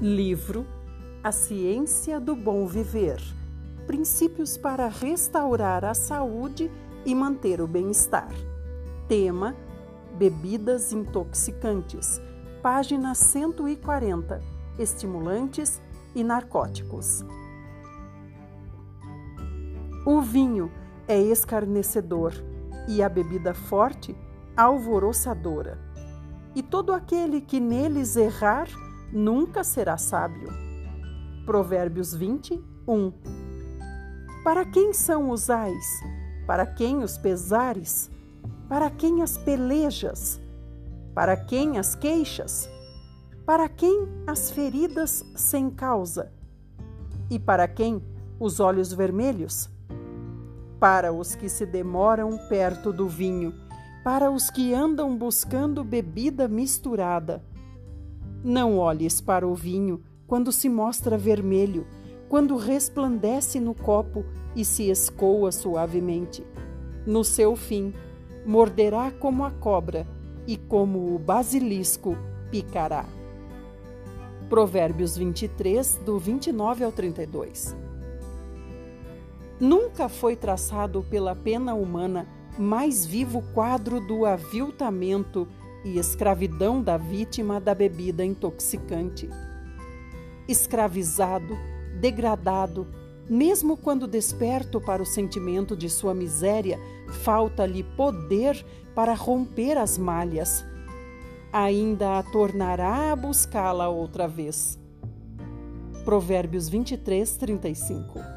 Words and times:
Livro 0.00 0.66
A 1.24 1.32
Ciência 1.32 2.20
do 2.20 2.36
Bom 2.36 2.66
Viver 2.66 3.18
Princípios 3.86 4.58
para 4.58 4.88
restaurar 4.88 5.86
a 5.86 5.94
saúde 5.94 6.70
e 7.06 7.14
manter 7.14 7.62
o 7.62 7.66
bem-estar. 7.66 8.28
Tema: 9.08 9.56
Bebidas 10.18 10.92
intoxicantes. 10.92 12.20
Página 12.62 13.14
140. 13.14 14.42
Estimulantes 14.78 15.80
e 16.14 16.22
narcóticos. 16.22 17.24
O 20.04 20.20
vinho 20.20 20.70
é 21.08 21.18
escarnecedor 21.18 22.34
e 22.86 23.02
a 23.02 23.08
bebida 23.08 23.54
forte 23.54 24.14
alvoroçadora. 24.54 25.78
E 26.54 26.62
todo 26.62 26.92
aquele 26.92 27.40
que 27.40 27.58
neles 27.58 28.14
errar 28.16 28.68
nunca 29.12 29.64
será 29.64 29.96
sábio. 29.96 30.48
Provérbios 31.44 32.14
20, 32.14 32.62
1. 32.88 33.12
Para 34.44 34.64
quem 34.64 34.92
são 34.92 35.30
os 35.30 35.50
ais? 35.50 36.00
Para 36.46 36.66
quem 36.66 37.02
os 37.02 37.18
pesares? 37.18 38.10
Para 38.68 38.90
quem 38.90 39.22
as 39.22 39.36
pelejas? 39.38 40.40
Para 41.14 41.36
quem 41.36 41.78
as 41.78 41.94
queixas? 41.94 42.68
Para 43.44 43.68
quem 43.68 44.08
as 44.26 44.50
feridas 44.50 45.24
sem 45.34 45.70
causa? 45.70 46.32
E 47.30 47.38
para 47.38 47.66
quem 47.66 48.02
os 48.38 48.60
olhos 48.60 48.92
vermelhos? 48.92 49.68
Para 50.78 51.12
os 51.12 51.34
que 51.34 51.48
se 51.48 51.64
demoram 51.64 52.36
perto 52.48 52.92
do 52.92 53.08
vinho, 53.08 53.54
para 54.04 54.30
os 54.30 54.50
que 54.50 54.74
andam 54.74 55.16
buscando 55.16 55.82
bebida 55.82 56.46
misturada. 56.46 57.42
Não 58.46 58.78
olhes 58.78 59.20
para 59.20 59.44
o 59.44 59.56
vinho 59.56 60.00
quando 60.24 60.52
se 60.52 60.68
mostra 60.68 61.18
vermelho, 61.18 61.84
quando 62.28 62.56
resplandece 62.56 63.58
no 63.58 63.74
copo 63.74 64.24
e 64.54 64.64
se 64.64 64.88
escoa 64.88 65.50
suavemente. 65.50 66.46
No 67.04 67.24
seu 67.24 67.56
fim, 67.56 67.92
morderá 68.46 69.10
como 69.10 69.44
a 69.44 69.50
cobra 69.50 70.06
e 70.46 70.56
como 70.56 71.12
o 71.12 71.18
basilisco 71.18 72.16
picará. 72.48 73.04
Provérbios 74.48 75.16
23, 75.16 76.02
do 76.06 76.16
29 76.16 76.84
ao 76.84 76.92
32. 76.92 77.76
Nunca 79.58 80.08
foi 80.08 80.36
traçado 80.36 81.04
pela 81.10 81.34
pena 81.34 81.74
humana 81.74 82.28
mais 82.56 83.04
vivo 83.04 83.42
quadro 83.52 83.98
do 83.98 84.24
aviltamento 84.24 85.48
e 85.86 85.98
escravidão 85.98 86.82
da 86.82 86.96
vítima 86.96 87.60
da 87.60 87.72
bebida 87.72 88.24
intoxicante. 88.24 89.30
Escravizado, 90.48 91.56
degradado, 92.00 92.88
mesmo 93.30 93.76
quando 93.76 94.08
desperto 94.08 94.80
para 94.80 95.02
o 95.02 95.06
sentimento 95.06 95.76
de 95.76 95.88
sua 95.88 96.12
miséria, 96.12 96.78
falta-lhe 97.22 97.84
poder 97.84 98.64
para 98.94 99.14
romper 99.14 99.78
as 99.78 99.96
malhas. 99.96 100.64
Ainda 101.52 102.18
a 102.18 102.22
tornará 102.24 103.12
a 103.12 103.16
buscá-la 103.16 103.88
outra 103.88 104.26
vez. 104.26 104.78
Provérbios 106.04 106.68
23, 106.68 107.36
35 107.36 108.35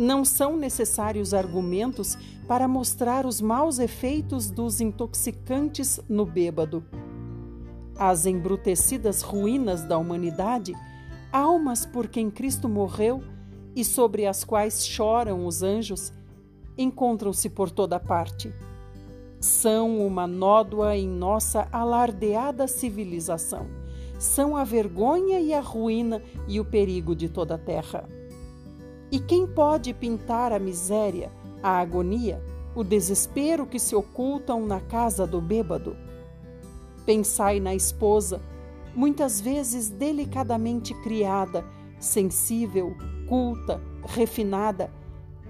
Não 0.00 0.24
são 0.24 0.56
necessários 0.56 1.34
argumentos 1.34 2.16
para 2.48 2.66
mostrar 2.66 3.26
os 3.26 3.38
maus 3.38 3.78
efeitos 3.78 4.50
dos 4.50 4.80
intoxicantes 4.80 6.00
no 6.08 6.24
bêbado. 6.24 6.82
As 7.98 8.24
embrutecidas 8.24 9.20
ruínas 9.20 9.84
da 9.84 9.98
humanidade, 9.98 10.74
almas 11.30 11.84
por 11.84 12.08
quem 12.08 12.30
Cristo 12.30 12.66
morreu 12.66 13.22
e 13.76 13.84
sobre 13.84 14.24
as 14.24 14.42
quais 14.42 14.86
choram 14.86 15.44
os 15.44 15.62
anjos, 15.62 16.14
encontram-se 16.78 17.50
por 17.50 17.70
toda 17.70 18.00
parte. 18.00 18.50
São 19.38 19.98
uma 20.06 20.26
nódoa 20.26 20.96
em 20.96 21.06
nossa 21.06 21.68
alardeada 21.70 22.66
civilização. 22.66 23.66
São 24.18 24.56
a 24.56 24.64
vergonha 24.64 25.40
e 25.40 25.52
a 25.52 25.60
ruína 25.60 26.22
e 26.48 26.58
o 26.58 26.64
perigo 26.64 27.14
de 27.14 27.28
toda 27.28 27.56
a 27.56 27.58
terra. 27.58 28.08
E 29.10 29.18
quem 29.18 29.46
pode 29.46 29.92
pintar 29.92 30.52
a 30.52 30.58
miséria? 30.58 31.30
a 31.62 31.78
agonia, 31.78 32.42
o 32.74 32.82
desespero 32.82 33.66
que 33.66 33.78
se 33.78 33.94
ocultam 33.94 34.66
na 34.66 34.80
casa 34.80 35.26
do 35.26 35.40
bêbado. 35.40 35.96
Pensai 37.04 37.60
na 37.60 37.74
esposa, 37.74 38.40
muitas 38.94 39.40
vezes 39.40 39.88
delicadamente 39.88 40.94
criada, 41.02 41.64
sensível, 41.98 42.96
culta, 43.28 43.80
refinada, 44.06 44.90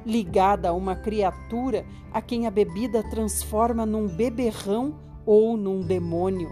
ligada 0.04 0.71
a 0.71 0.72
uma 0.72 0.97
criatura 0.97 1.84
a 2.12 2.21
quem 2.21 2.47
a 2.47 2.50
bebida 2.50 3.03
transforma 3.09 3.84
num 3.84 4.09
beberrão 4.09 4.94
ou 5.27 5.56
num 5.56 5.81
demônio. 5.81 6.50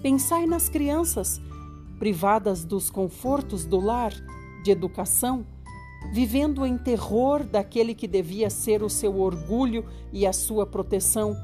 Pensai 0.00 0.46
nas 0.46 0.68
crianças, 0.68 1.40
privadas 1.98 2.64
dos 2.64 2.90
confortos 2.90 3.64
do 3.64 3.80
lar, 3.80 4.12
de 4.62 4.70
educação, 4.70 5.46
vivendo 6.12 6.64
em 6.64 6.78
terror 6.78 7.44
daquele 7.44 7.94
que 7.94 8.06
devia 8.06 8.50
ser 8.50 8.82
o 8.82 8.88
seu 8.88 9.20
orgulho 9.20 9.84
e 10.12 10.26
a 10.26 10.32
sua 10.32 10.66
proteção, 10.66 11.36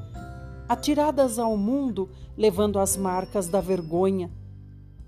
atiradas 0.67 1.37
ao 1.37 1.55
mundo, 1.55 2.09
levando 2.37 2.79
as 2.79 2.97
marcas 2.97 3.47
da 3.47 3.61
vergonha, 3.61 4.31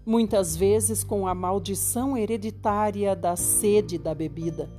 muitas 0.05 0.55
vezes 0.55 1.03
com 1.03 1.27
a 1.27 1.33
maldição 1.33 2.17
hereditária 2.17 3.15
da 3.15 3.35
sede 3.35 3.97
da 3.97 4.13
bebida. 4.13 4.69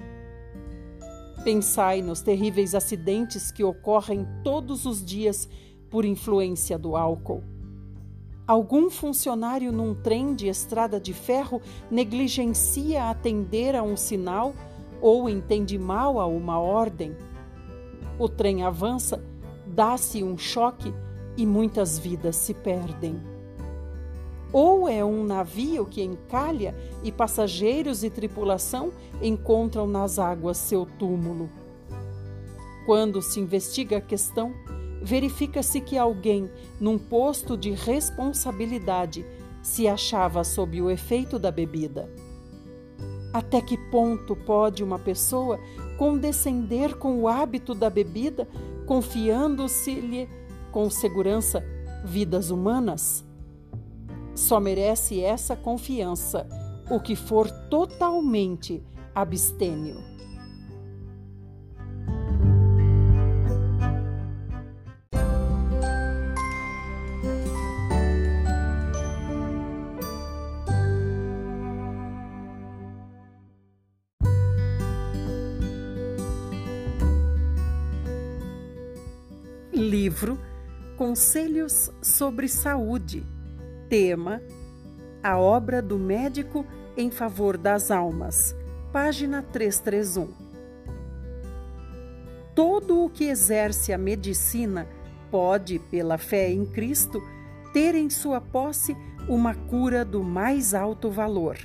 Pensai 1.44 2.02
nos 2.02 2.20
terríveis 2.20 2.74
acidentes 2.74 3.50
que 3.50 3.62
ocorrem 3.62 4.26
todos 4.42 4.86
os 4.86 5.04
dias 5.04 5.48
por 5.90 6.04
influência 6.04 6.78
do 6.78 6.96
álcool. 6.96 7.42
Algum 8.48 8.88
funcionário 8.88 9.70
num 9.70 9.94
trem 9.94 10.34
de 10.34 10.48
estrada 10.48 10.98
de 10.98 11.12
ferro 11.12 11.60
negligencia 11.90 13.10
atender 13.10 13.76
a 13.76 13.82
um 13.82 13.94
sinal 13.94 14.54
ou 15.02 15.28
entende 15.28 15.78
mal 15.78 16.18
a 16.18 16.26
uma 16.26 16.58
ordem. 16.58 17.14
O 18.18 18.26
trem 18.26 18.62
avança, 18.62 19.22
dá-se 19.66 20.24
um 20.24 20.38
choque 20.38 20.94
e 21.36 21.44
muitas 21.44 21.98
vidas 21.98 22.36
se 22.36 22.54
perdem. 22.54 23.20
Ou 24.50 24.88
é 24.88 25.04
um 25.04 25.24
navio 25.24 25.84
que 25.84 26.02
encalha 26.02 26.74
e 27.04 27.12
passageiros 27.12 28.02
e 28.02 28.08
tripulação 28.08 28.94
encontram 29.20 29.86
nas 29.86 30.18
águas 30.18 30.56
seu 30.56 30.86
túmulo. 30.98 31.50
Quando 32.86 33.20
se 33.20 33.40
investiga 33.40 33.98
a 33.98 34.00
questão, 34.00 34.54
verifica-se 35.02 35.80
que 35.80 35.96
alguém, 35.96 36.50
num 36.80 36.98
posto 36.98 37.56
de 37.56 37.70
responsabilidade, 37.70 39.24
se 39.62 39.86
achava 39.86 40.44
sob 40.44 40.80
o 40.80 40.90
efeito 40.90 41.38
da 41.38 41.50
bebida. 41.50 42.08
Até 43.32 43.60
que 43.60 43.76
ponto 43.90 44.34
pode 44.34 44.82
uma 44.82 44.98
pessoa 44.98 45.60
condescender 45.96 46.96
com 46.96 47.20
o 47.20 47.28
hábito 47.28 47.74
da 47.74 47.90
bebida, 47.90 48.48
confiando-se-lhe 48.86 50.28
com 50.72 50.88
segurança 50.88 51.62
vidas 52.04 52.50
humanas? 52.50 53.24
Só 54.34 54.60
merece 54.60 55.20
essa 55.20 55.56
confiança 55.56 56.46
o 56.90 56.98
que 57.00 57.14
for 57.14 57.50
totalmente 57.68 58.82
abstêmio. 59.14 60.17
Livro 79.88 80.38
Conselhos 80.98 81.90
sobre 82.02 82.46
Saúde. 82.46 83.24
Tema: 83.88 84.42
A 85.22 85.38
obra 85.38 85.80
do 85.80 85.98
médico 85.98 86.66
em 86.94 87.10
favor 87.10 87.56
das 87.56 87.90
almas. 87.90 88.54
Página 88.92 89.42
331. 89.42 90.28
Todo 92.54 93.02
o 93.02 93.08
que 93.08 93.24
exerce 93.24 93.90
a 93.90 93.96
medicina 93.96 94.86
pode, 95.30 95.78
pela 95.78 96.18
fé 96.18 96.50
em 96.50 96.66
Cristo, 96.66 97.22
ter 97.72 97.94
em 97.94 98.10
sua 98.10 98.42
posse 98.42 98.94
uma 99.26 99.54
cura 99.54 100.04
do 100.04 100.22
mais 100.22 100.74
alto 100.74 101.10
valor, 101.10 101.56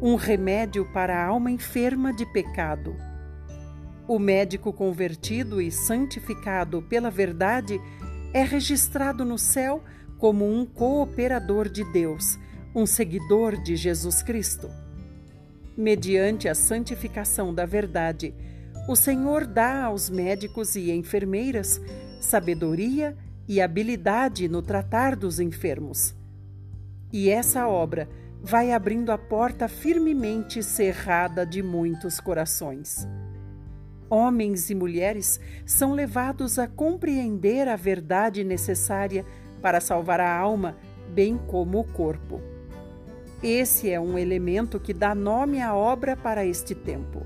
um 0.00 0.14
remédio 0.14 0.90
para 0.94 1.14
a 1.14 1.26
alma 1.26 1.50
enferma 1.50 2.10
de 2.10 2.24
pecado 2.24 3.09
o 4.10 4.18
médico 4.18 4.72
convertido 4.72 5.62
e 5.62 5.70
santificado 5.70 6.82
pela 6.82 7.08
verdade 7.12 7.80
é 8.34 8.42
registrado 8.42 9.24
no 9.24 9.38
céu 9.38 9.84
como 10.18 10.52
um 10.52 10.66
cooperador 10.66 11.68
de 11.68 11.84
Deus, 11.92 12.36
um 12.74 12.86
seguidor 12.86 13.62
de 13.62 13.76
Jesus 13.76 14.20
Cristo. 14.20 14.68
Mediante 15.76 16.48
a 16.48 16.56
santificação 16.56 17.54
da 17.54 17.64
verdade, 17.64 18.34
o 18.88 18.96
Senhor 18.96 19.46
dá 19.46 19.84
aos 19.84 20.10
médicos 20.10 20.74
e 20.74 20.90
enfermeiras 20.90 21.80
sabedoria 22.20 23.16
e 23.46 23.60
habilidade 23.60 24.48
no 24.48 24.60
tratar 24.60 25.14
dos 25.14 25.38
enfermos. 25.38 26.16
E 27.12 27.30
essa 27.30 27.68
obra 27.68 28.08
vai 28.42 28.72
abrindo 28.72 29.12
a 29.12 29.18
porta 29.18 29.68
firmemente 29.68 30.64
cerrada 30.64 31.46
de 31.46 31.62
muitos 31.62 32.18
corações. 32.18 33.06
Homens 34.10 34.70
e 34.70 34.74
mulheres 34.74 35.38
são 35.64 35.92
levados 35.92 36.58
a 36.58 36.66
compreender 36.66 37.68
a 37.68 37.76
verdade 37.76 38.42
necessária 38.42 39.24
para 39.62 39.80
salvar 39.80 40.20
a 40.20 40.36
alma, 40.36 40.76
bem 41.14 41.38
como 41.46 41.78
o 41.78 41.84
corpo. 41.84 42.40
Esse 43.40 43.88
é 43.88 44.00
um 44.00 44.18
elemento 44.18 44.80
que 44.80 44.92
dá 44.92 45.14
nome 45.14 45.62
à 45.62 45.76
obra 45.76 46.16
para 46.16 46.44
este 46.44 46.74
tempo. 46.74 47.24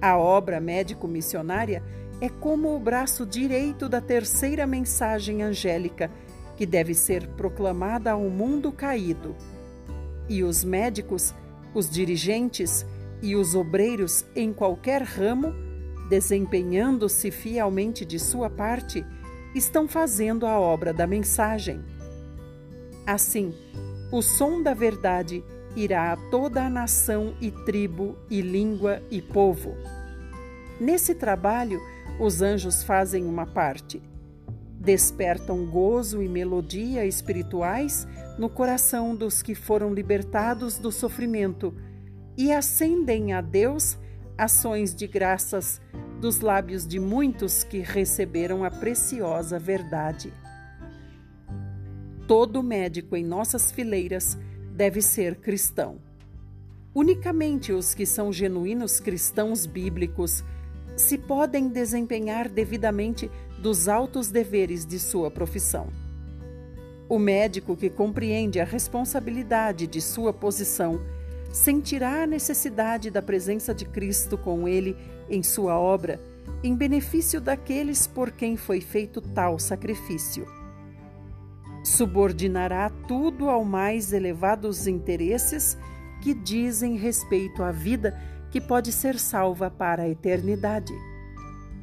A 0.00 0.18
obra 0.18 0.60
médico-missionária 0.60 1.84
é 2.20 2.28
como 2.28 2.74
o 2.74 2.80
braço 2.80 3.24
direito 3.24 3.88
da 3.88 4.00
terceira 4.00 4.66
mensagem 4.66 5.40
angélica, 5.40 6.10
que 6.56 6.66
deve 6.66 6.94
ser 6.94 7.28
proclamada 7.28 8.10
ao 8.10 8.28
mundo 8.28 8.72
caído. 8.72 9.36
E 10.28 10.42
os 10.42 10.64
médicos, 10.64 11.32
os 11.72 11.88
dirigentes 11.88 12.84
e 13.22 13.36
os 13.36 13.54
obreiros 13.54 14.26
em 14.34 14.52
qualquer 14.52 15.02
ramo, 15.02 15.54
desempenhando-se 16.08 17.30
fielmente 17.30 18.04
de 18.04 18.18
sua 18.18 18.50
parte, 18.50 19.04
estão 19.54 19.86
fazendo 19.86 20.46
a 20.46 20.58
obra 20.58 20.92
da 20.92 21.06
mensagem. 21.06 21.80
Assim, 23.06 23.54
o 24.10 24.22
som 24.22 24.62
da 24.62 24.74
verdade 24.74 25.44
irá 25.74 26.12
a 26.12 26.16
toda 26.30 26.64
a 26.64 26.70
nação 26.70 27.34
e 27.40 27.50
tribo 27.50 28.16
e 28.30 28.40
língua 28.40 29.02
e 29.10 29.20
povo. 29.20 29.74
Nesse 30.80 31.14
trabalho, 31.14 31.80
os 32.18 32.42
anjos 32.42 32.82
fazem 32.82 33.24
uma 33.24 33.46
parte. 33.46 34.02
Despertam 34.78 35.64
gozo 35.66 36.22
e 36.22 36.28
melodia 36.28 37.06
espirituais 37.06 38.06
no 38.38 38.48
coração 38.48 39.14
dos 39.14 39.42
que 39.42 39.54
foram 39.54 39.94
libertados 39.94 40.78
do 40.78 40.90
sofrimento 40.90 41.74
e 42.36 42.52
acendem 42.52 43.32
a 43.32 43.40
Deus 43.40 43.96
ações 44.36 44.94
de 44.94 45.06
graças 45.06 45.80
dos 46.20 46.40
lábios 46.40 46.86
de 46.86 47.00
muitos 47.00 47.64
que 47.64 47.78
receberam 47.78 48.64
a 48.64 48.70
preciosa 48.70 49.58
verdade. 49.58 50.32
Todo 52.26 52.62
médico 52.62 53.16
em 53.16 53.24
nossas 53.24 53.72
fileiras 53.72 54.38
deve 54.72 55.02
ser 55.02 55.36
cristão. 55.36 55.98
Unicamente 56.94 57.72
os 57.72 57.94
que 57.94 58.06
são 58.06 58.32
genuínos 58.32 59.00
cristãos 59.00 59.66
bíblicos 59.66 60.44
se 60.96 61.16
podem 61.16 61.68
desempenhar 61.68 62.48
devidamente 62.48 63.30
dos 63.58 63.88
altos 63.88 64.30
deveres 64.30 64.84
de 64.84 64.98
sua 64.98 65.30
profissão. 65.30 65.88
O 67.08 67.18
médico 67.18 67.76
que 67.76 67.90
compreende 67.90 68.60
a 68.60 68.64
responsabilidade 68.64 69.86
de 69.86 70.00
sua 70.00 70.32
posição 70.32 71.00
sentirá 71.52 72.22
a 72.22 72.26
necessidade 72.26 73.10
da 73.10 73.22
presença 73.22 73.74
de 73.74 73.84
Cristo 73.84 74.36
com 74.36 74.66
ele 74.66 74.96
em 75.28 75.42
sua 75.42 75.78
obra, 75.78 76.20
em 76.64 76.74
benefício 76.74 77.40
daqueles 77.40 78.06
por 78.06 78.32
quem 78.32 78.56
foi 78.56 78.80
feito 78.80 79.20
tal 79.20 79.58
sacrifício 79.58 80.62
subordinará 81.82 82.90
tudo 83.08 83.48
ao 83.48 83.64
mais 83.64 84.12
elevados 84.12 84.86
interesses 84.86 85.76
que 86.20 86.32
dizem 86.32 86.96
respeito 86.96 87.62
à 87.62 87.72
vida 87.72 88.18
que 88.50 88.60
pode 88.60 88.92
ser 88.92 89.18
salva 89.18 89.70
para 89.70 90.04
a 90.04 90.08
eternidade. 90.08 90.92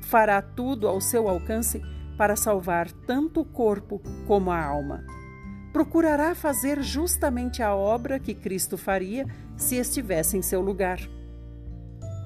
Fará 0.03 0.41
tudo 0.41 0.87
ao 0.87 1.01
seu 1.01 1.27
alcance 1.27 1.81
para 2.17 2.35
salvar 2.35 2.91
tanto 3.05 3.41
o 3.41 3.45
corpo 3.45 4.01
como 4.25 4.51
a 4.51 4.63
alma. 4.63 5.03
Procurará 5.73 6.33
fazer 6.33 6.81
justamente 6.81 7.61
a 7.61 7.75
obra 7.75 8.19
que 8.19 8.33
Cristo 8.33 8.77
faria 8.77 9.27
se 9.59 9.75
estivesse 9.75 10.37
em 10.37 10.41
seu 10.41 10.61
lugar. 10.61 10.99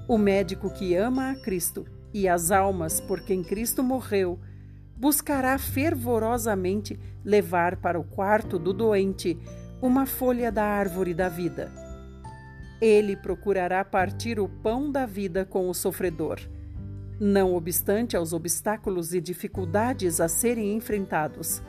O 0.08 0.18
médico 0.18 0.70
que 0.70 0.96
ama 0.96 1.32
a 1.32 1.36
Cristo 1.36 1.86
e 2.14 2.28
as 2.30 2.52
almas 2.52 3.02
por 3.02 3.22
quem 3.22 3.44
Cristo 3.44 3.82
morreu 3.82 4.40
buscará 4.96 5.58
fervorosamente 5.58 6.98
levar 7.26 7.78
para 7.78 8.00
o 8.00 8.04
quarto 8.04 8.60
do 8.60 8.72
doente 8.72 9.38
uma 9.82 10.06
folha 10.06 10.52
da 10.52 10.64
árvore 10.64 11.14
da 11.14 11.28
vida. 11.28 11.72
Ele 12.80 13.18
procurará 13.18 13.84
partir 13.84 14.40
o 14.40 14.48
pão 14.48 14.92
da 14.92 15.06
vida 15.06 15.44
com 15.44 15.70
o 15.70 15.74
sofredor, 15.74 16.40
não 17.20 17.56
obstante 17.56 18.16
aos 18.16 18.32
obstáculos 18.32 19.14
e 19.14 19.20
dificuldades 19.20 20.22
a 20.22 20.28
serem 20.28 20.76
enfrentados. 20.76 21.62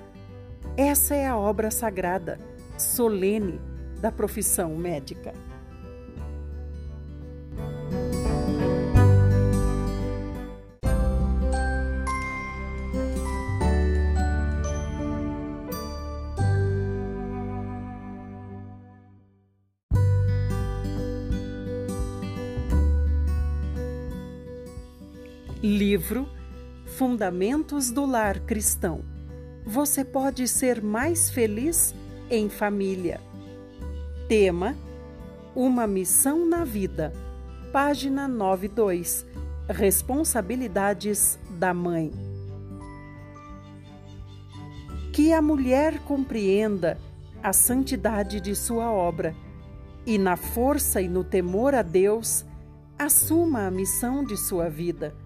Essa 0.76 1.14
é 1.14 1.26
a 1.26 1.36
obra 1.36 1.70
sagrada, 1.70 2.38
solene, 2.76 3.60
da 4.00 4.12
profissão 4.12 4.76
médica. 4.76 5.32
Livro 25.66 26.28
Fundamentos 26.84 27.90
do 27.90 28.04
Lar 28.04 28.38
Cristão. 28.40 29.02
Você 29.64 30.04
pode 30.04 30.46
ser 30.46 30.82
mais 30.82 31.30
feliz 31.30 31.94
em 32.28 32.50
família. 32.50 33.18
Tema: 34.28 34.76
Uma 35.56 35.86
missão 35.86 36.46
na 36.46 36.64
vida. 36.64 37.14
Página 37.72 38.28
92. 38.28 39.24
Responsabilidades 39.66 41.38
da 41.58 41.72
mãe. 41.72 42.12
Que 45.14 45.32
a 45.32 45.40
mulher 45.40 45.98
compreenda 46.00 46.98
a 47.42 47.54
santidade 47.54 48.38
de 48.38 48.54
sua 48.54 48.92
obra 48.92 49.34
e, 50.04 50.18
na 50.18 50.36
força 50.36 51.00
e 51.00 51.08
no 51.08 51.24
temor 51.24 51.74
a 51.74 51.80
Deus, 51.80 52.44
assuma 52.98 53.66
a 53.66 53.70
missão 53.70 54.22
de 54.22 54.36
sua 54.36 54.68
vida 54.68 55.23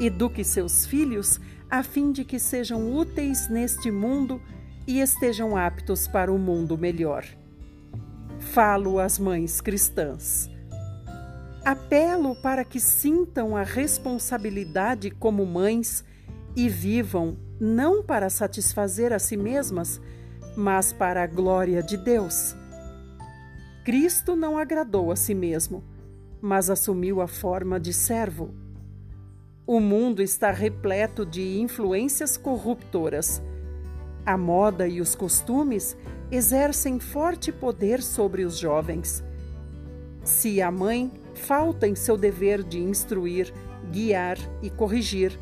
Eduque 0.00 0.42
seus 0.42 0.86
filhos 0.86 1.40
a 1.70 1.82
fim 1.82 2.12
de 2.12 2.24
que 2.24 2.38
sejam 2.38 2.94
úteis 2.94 3.48
neste 3.48 3.90
mundo 3.90 4.40
e 4.86 5.00
estejam 5.00 5.56
aptos 5.56 6.06
para 6.06 6.30
o 6.30 6.36
um 6.36 6.38
mundo 6.38 6.76
melhor. 6.76 7.24
Falo 8.40 8.98
às 8.98 9.18
mães 9.18 9.60
cristãs. 9.60 10.50
Apelo 11.64 12.34
para 12.42 12.64
que 12.64 12.80
sintam 12.80 13.56
a 13.56 13.62
responsabilidade 13.62 15.10
como 15.10 15.46
mães 15.46 16.04
e 16.56 16.68
vivam 16.68 17.38
não 17.60 18.02
para 18.02 18.28
satisfazer 18.28 19.12
a 19.12 19.18
si 19.18 19.36
mesmas, 19.36 20.00
mas 20.56 20.92
para 20.92 21.22
a 21.22 21.26
glória 21.26 21.82
de 21.82 21.96
Deus. 21.96 22.56
Cristo 23.84 24.36
não 24.36 24.58
agradou 24.58 25.10
a 25.10 25.16
si 25.16 25.34
mesmo, 25.34 25.84
mas 26.40 26.68
assumiu 26.68 27.20
a 27.20 27.28
forma 27.28 27.78
de 27.78 27.92
servo 27.92 28.61
o 29.66 29.78
mundo 29.78 30.22
está 30.22 30.50
repleto 30.50 31.24
de 31.24 31.60
influências 31.60 32.36
corruptoras. 32.36 33.40
A 34.26 34.36
moda 34.36 34.88
e 34.88 35.00
os 35.00 35.14
costumes 35.14 35.96
exercem 36.30 36.98
forte 36.98 37.52
poder 37.52 38.02
sobre 38.02 38.44
os 38.44 38.56
jovens. 38.58 39.22
Se 40.24 40.60
a 40.60 40.70
mãe 40.70 41.12
falta 41.34 41.86
em 41.86 41.94
seu 41.94 42.16
dever 42.16 42.62
de 42.62 42.80
instruir, 42.80 43.52
guiar 43.90 44.36
e 44.62 44.70
corrigir, 44.70 45.38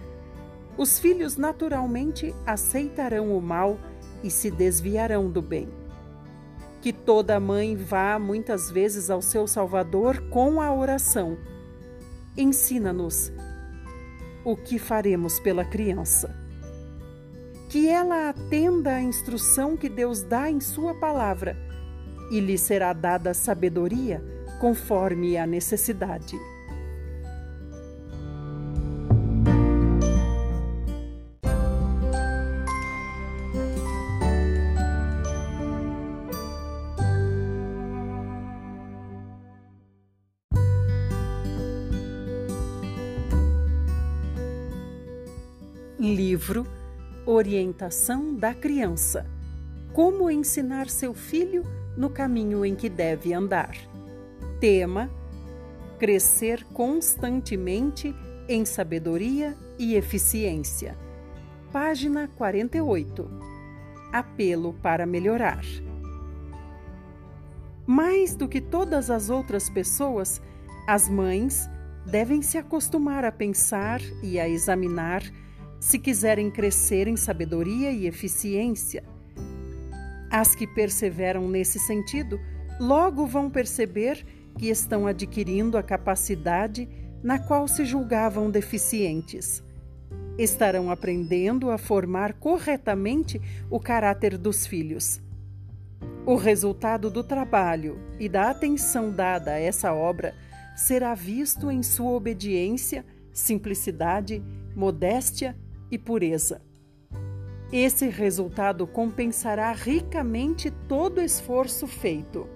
os 0.77 0.99
filhos 0.99 1.37
naturalmente 1.37 2.35
aceitarão 2.47 3.37
o 3.37 3.41
mal 3.41 3.79
e 4.23 4.31
se 4.31 4.51
desviarão 4.51 5.31
do 5.31 5.43
bem. 5.43 5.69
Que 6.81 6.93
toda 6.93 7.41
mãe 7.41 7.77
vá 7.77 8.19
muitas 8.19 8.71
vezes 8.71 9.11
ao 9.11 9.21
seu 9.21 9.47
Salvador 9.47 10.21
com 10.31 10.61
a 10.61 10.75
oração. 10.75 11.37
Ensina-nos 12.37 13.31
o 14.45 14.57
que 14.57 14.79
faremos 14.79 15.39
pela 15.41 15.65
criança. 15.65 16.35
Que 17.69 17.89
ela 17.89 18.31
atenda 18.31 18.95
à 18.95 19.03
instrução 19.03 19.77
que 19.77 19.89
Deus 19.89 20.23
dá 20.23 20.51
em 20.51 20.61
Sua 20.61 20.95
palavra 20.95 21.57
e 22.31 22.41
lhe 22.41 22.57
será 22.57 22.93
dada 22.93 23.35
sabedoria 23.35 24.23
conforme 24.61 25.37
a 25.37 25.47
necessidade. 25.47 26.37
Livro 46.11 46.67
Orientação 47.25 48.35
da 48.35 48.53
Criança 48.53 49.25
Como 49.93 50.29
ensinar 50.29 50.89
seu 50.89 51.15
filho 51.15 51.63
no 51.97 52.11
caminho 52.11 52.65
em 52.65 52.75
que 52.75 52.89
deve 52.89 53.33
andar. 53.33 53.77
Tema: 54.59 55.09
Crescer 56.01 56.65
constantemente 56.73 58.13
em 58.49 58.65
sabedoria 58.65 59.57
e 59.79 59.95
eficiência. 59.95 60.99
Página 61.73 62.27
48. 62.27 63.31
Apelo 64.13 64.75
para 64.83 65.07
melhorar. 65.07 65.63
Mais 67.87 68.35
do 68.35 68.49
que 68.49 68.61
todas 68.61 69.11
as 69.11 69.31
outras 69.31 69.71
pessoas, 69.71 70.43
as 70.89 71.09
mães 71.09 71.71
devem 72.05 72.43
se 72.43 72.59
acostumar 72.59 73.25
a 73.25 73.31
pensar 73.31 74.01
e 74.25 74.41
a 74.41 74.49
examinar 74.49 75.23
se 75.81 75.99
quiserem 75.99 76.51
crescer 76.51 77.09
em 77.09 77.17
sabedoria 77.17 77.91
e 77.91 78.07
eficiência. 78.07 79.03
As 80.31 80.55
que 80.55 80.67
perseveram 80.67 81.49
nesse 81.49 81.79
sentido 81.79 82.39
logo 82.79 83.27
vão 83.27 83.51
perceber 83.51 84.25
que 84.59 84.69
estão 84.69 85.07
adquirindo 85.07 85.79
a 85.79 85.83
capacidade 85.83 86.87
na 87.23 87.39
qual 87.39 87.67
se 87.67 87.85
julgavam 87.85 88.51
deficientes. 88.51 89.63
Estarão 90.39 90.91
aprendendo 90.91 91.71
a 91.71 91.79
formar 91.79 92.35
corretamente 92.35 93.41
o 93.71 93.81
caráter 93.81 94.37
dos 94.37 94.67
filhos. 94.67 95.21
O 96.27 96.37
resultado 96.37 97.11
do 97.11 97.25
trabalho 97.25 97.99
e 98.19 98.29
da 98.29 98.51
atenção 98.51 99.11
dada 99.11 99.53
a 99.53 99.59
essa 99.59 99.93
obra 99.93 100.35
será 100.77 101.15
visto 101.15 101.71
em 101.71 101.83
sua 101.83 102.13
obediência, 102.13 103.05
simplicidade, 103.33 104.43
modéstia 104.75 105.57
e 105.91 105.99
pureza. 105.99 106.63
Esse 107.73 108.09
resultado 108.09 108.87
compensará 108.87 109.73
ricamente 109.73 110.71
todo 110.89 111.19
o 111.19 111.25
esforço 111.25 111.87
feito. 111.87 112.49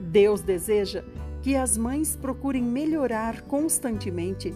Deus 0.00 0.42
deseja 0.42 1.04
que 1.42 1.56
as 1.56 1.76
mães 1.76 2.14
procurem 2.14 2.62
melhorar 2.62 3.42
constantemente 3.42 4.54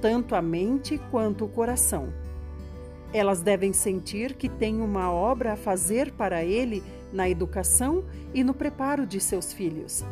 tanto 0.00 0.34
a 0.36 0.42
mente 0.42 1.00
quanto 1.10 1.44
o 1.44 1.48
coração. 1.48 2.12
Elas 3.12 3.40
devem 3.40 3.72
sentir 3.72 4.34
que 4.34 4.48
têm 4.48 4.80
uma 4.80 5.10
obra 5.10 5.54
a 5.54 5.56
fazer 5.56 6.12
para 6.12 6.44
Ele 6.44 6.82
na 7.12 7.28
educação 7.28 8.04
e 8.34 8.44
no 8.44 8.54
preparo 8.54 9.06
de 9.06 9.18
seus 9.18 9.52
filhos. 9.52 10.04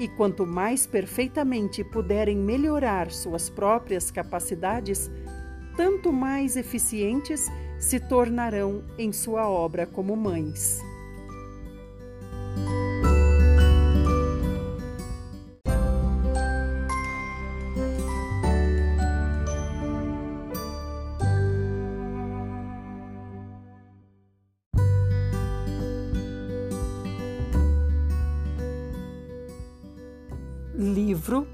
E 0.00 0.08
quanto 0.08 0.44
mais 0.44 0.86
perfeitamente 0.86 1.84
puderem 1.84 2.36
melhorar 2.36 3.10
suas 3.12 3.48
próprias 3.48 4.10
capacidades, 4.10 5.10
tanto 5.76 6.12
mais 6.12 6.56
eficientes 6.56 7.50
se 7.78 8.00
tornarão 8.00 8.82
em 8.98 9.12
sua 9.12 9.48
obra 9.48 9.86
como 9.86 10.16
mães. 10.16 10.80
Livro 30.76 31.46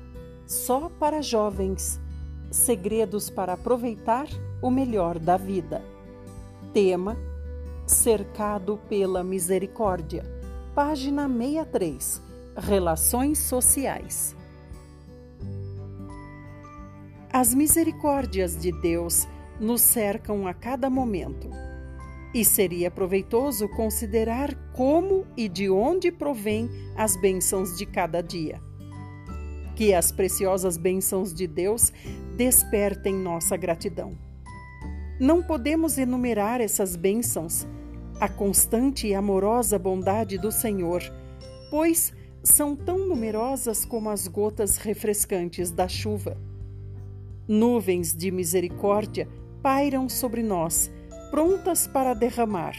Só 0.46 0.88
para 0.88 1.22
Jovens 1.22 2.00
Segredos 2.50 3.30
para 3.30 3.52
aproveitar 3.52 4.26
o 4.60 4.70
melhor 4.70 5.20
da 5.20 5.36
vida. 5.36 5.84
Tema: 6.74 7.16
Cercado 7.86 8.80
pela 8.88 9.22
Misericórdia. 9.22 10.24
Página 10.74 11.28
63. 11.28 12.20
Relações 12.56 13.38
sociais. 13.38 14.36
As 17.32 17.54
misericórdias 17.54 18.56
de 18.56 18.72
Deus 18.80 19.28
nos 19.60 19.80
cercam 19.80 20.48
a 20.48 20.52
cada 20.52 20.90
momento. 20.90 21.48
E 22.34 22.44
seria 22.44 22.90
proveitoso 22.90 23.68
considerar 23.68 24.56
como 24.72 25.24
e 25.36 25.48
de 25.48 25.70
onde 25.70 26.10
provém 26.10 26.68
as 26.96 27.14
bênçãos 27.14 27.76
de 27.76 27.86
cada 27.86 28.20
dia 28.20 28.60
que 29.80 29.94
as 29.94 30.12
preciosas 30.12 30.76
bênçãos 30.76 31.32
de 31.32 31.46
Deus 31.46 31.90
despertem 32.36 33.14
nossa 33.14 33.56
gratidão. 33.56 34.12
Não 35.18 35.42
podemos 35.42 35.96
enumerar 35.96 36.60
essas 36.60 36.96
bênçãos, 36.96 37.66
a 38.20 38.28
constante 38.28 39.06
e 39.06 39.14
amorosa 39.14 39.78
bondade 39.78 40.36
do 40.36 40.52
Senhor, 40.52 41.02
pois 41.70 42.12
são 42.42 42.76
tão 42.76 43.08
numerosas 43.08 43.86
como 43.86 44.10
as 44.10 44.28
gotas 44.28 44.76
refrescantes 44.76 45.70
da 45.70 45.88
chuva. 45.88 46.36
Nuvens 47.48 48.14
de 48.14 48.30
misericórdia 48.30 49.26
pairam 49.62 50.10
sobre 50.10 50.42
nós, 50.42 50.90
prontas 51.30 51.86
para 51.86 52.12
derramar. 52.12 52.74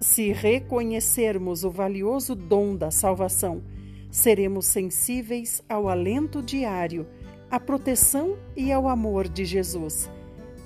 Se 0.00 0.32
reconhecermos 0.32 1.62
o 1.62 1.70
valioso 1.70 2.34
dom 2.34 2.74
da 2.74 2.90
salvação, 2.90 3.62
seremos 4.14 4.66
sensíveis 4.66 5.60
ao 5.68 5.88
alento 5.88 6.40
diário, 6.40 7.04
à 7.50 7.58
proteção 7.58 8.38
e 8.56 8.70
ao 8.70 8.88
amor 8.88 9.26
de 9.26 9.44
Jesus 9.44 10.08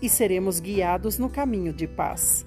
e 0.03 0.09
seremos 0.09 0.61
guiados 0.61 1.19
no 1.19 1.31
caminho 1.31 1.73
de 1.73 1.87
paz. 1.89 2.45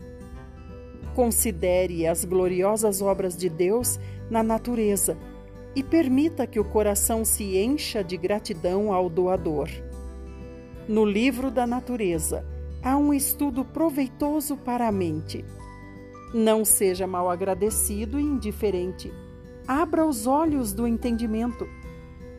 Considere 1.15 2.05
as 2.05 2.23
gloriosas 2.23 3.01
obras 3.01 3.35
de 3.35 3.49
Deus 3.49 3.99
na 4.29 4.43
natureza 4.43 5.17
e 5.75 5.81
permita 5.81 6.45
que 6.45 6.59
o 6.59 6.65
coração 6.65 7.25
se 7.25 7.57
encha 7.57 8.03
de 8.03 8.15
gratidão 8.15 8.93
ao 8.93 9.09
doador. 9.09 9.69
No 10.87 11.03
livro 11.03 11.49
da 11.49 11.65
natureza 11.65 12.45
há 12.83 12.95
um 12.95 13.11
estudo 13.11 13.65
proveitoso 13.65 14.55
para 14.55 14.87
a 14.87 14.91
mente. 14.91 15.43
Não 16.31 16.63
seja 16.63 17.07
mal 17.07 17.27
agradecido 17.27 18.19
e 18.19 18.23
indiferente 18.23 19.11
Abra 19.73 20.05
os 20.05 20.27
olhos 20.27 20.73
do 20.73 20.85
entendimento. 20.85 21.65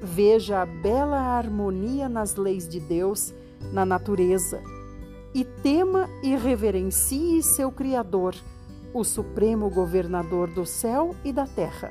Veja 0.03 0.61
a 0.61 0.67
bela 0.67 1.17
harmonia 1.19 2.07
nas 2.07 2.37
leis 2.37 2.69
de 2.69 2.79
Deus, 2.79 3.33
na 3.73 3.87
natureza, 3.87 4.63
e 5.35 5.43
tema 5.43 6.11
e 6.23 6.37
reverencie 6.37 7.43
seu 7.43 7.73
Criador, 7.73 8.35
o 8.93 9.03
Supremo 9.03 9.71
Governador 9.71 10.51
do 10.51 10.67
céu 10.67 11.17
e 11.25 11.33
da 11.33 11.47
terra. 11.47 11.91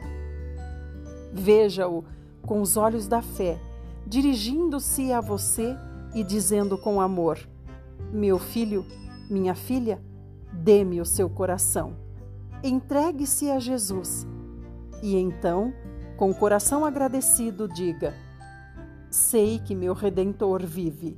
Veja-o 1.33 2.03
com 2.43 2.61
os 2.61 2.77
olhos 2.77 3.07
da 3.07 3.23
fé, 3.23 3.59
dirigindo-se 4.05 5.11
a 5.11 5.19
você 5.19 5.75
e 6.13 6.23
dizendo 6.23 6.77
com 6.77 7.01
amor: 7.01 7.39
Meu 8.13 8.37
filho, 8.37 8.85
minha 9.27 9.55
filha, 9.55 9.99
dê-me 10.53 11.01
o 11.01 11.05
seu 11.05 11.27
coração. 11.27 11.95
Entregue-se 12.63 13.49
a 13.49 13.57
Jesus 13.57 14.27
e 15.01 15.15
então, 15.15 15.73
com 16.15 16.29
o 16.29 16.35
coração 16.35 16.85
agradecido, 16.85 17.67
diga: 17.67 18.13
Sei 19.09 19.59
que 19.59 19.73
meu 19.73 19.93
redentor 19.93 20.65
vive. 20.65 21.17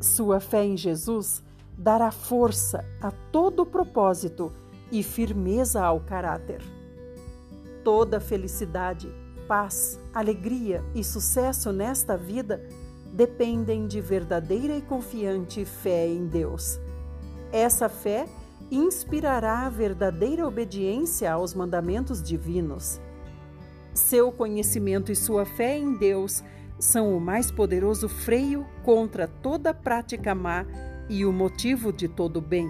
Sua 0.00 0.38
fé 0.38 0.64
em 0.64 0.76
Jesus 0.76 1.42
dará 1.76 2.10
força 2.10 2.84
a 3.00 3.10
todo 3.10 3.60
o 3.60 3.66
propósito 3.66 4.52
e 4.92 5.02
firmeza 5.02 5.82
ao 5.82 6.00
caráter. 6.00 6.60
Toda 7.82 8.20
felicidade, 8.20 9.08
paz, 9.48 9.98
alegria 10.12 10.84
e 10.94 11.02
sucesso 11.02 11.72
nesta 11.72 12.16
vida 12.16 12.62
dependem 13.12 13.86
de 13.86 14.00
verdadeira 14.00 14.76
e 14.76 14.82
confiante 14.82 15.64
fé 15.64 16.06
em 16.06 16.26
Deus. 16.26 16.80
Essa 17.52 17.88
fé 17.88 18.26
é 18.26 18.43
inspirará 18.70 19.66
a 19.66 19.68
verdadeira 19.68 20.46
obediência 20.46 21.32
aos 21.32 21.54
mandamentos 21.54 22.22
divinos. 22.22 23.00
Seu 23.92 24.32
conhecimento 24.32 25.12
e 25.12 25.16
sua 25.16 25.44
fé 25.44 25.78
em 25.78 25.96
Deus 25.96 26.42
são 26.78 27.16
o 27.16 27.20
mais 27.20 27.50
poderoso 27.50 28.08
freio 28.08 28.66
contra 28.82 29.28
toda 29.28 29.72
prática 29.72 30.34
má 30.34 30.66
e 31.08 31.24
o 31.24 31.32
motivo 31.32 31.92
de 31.92 32.08
todo 32.08 32.40
bem. 32.40 32.68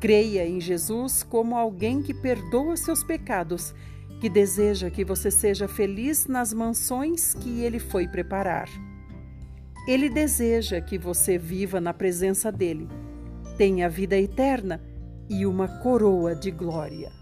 Creia 0.00 0.46
em 0.46 0.60
Jesus 0.60 1.22
como 1.22 1.56
alguém 1.56 2.02
que 2.02 2.12
perdoa 2.12 2.76
seus 2.76 3.04
pecados, 3.04 3.72
que 4.20 4.28
deseja 4.28 4.90
que 4.90 5.04
você 5.04 5.30
seja 5.30 5.68
feliz 5.68 6.26
nas 6.26 6.52
mansões 6.52 7.34
que 7.34 7.60
ele 7.60 7.78
foi 7.78 8.08
preparar. 8.08 8.68
Ele 9.86 10.08
deseja 10.08 10.80
que 10.80 10.98
você 10.98 11.38
viva 11.38 11.80
na 11.80 11.94
presença 11.94 12.50
dele 12.50 12.88
tem 13.52 13.84
a 13.84 13.88
vida 13.88 14.16
eterna 14.16 14.80
e 15.28 15.46
uma 15.46 15.68
coroa 15.68 16.34
de 16.34 16.50
glória. 16.50 17.21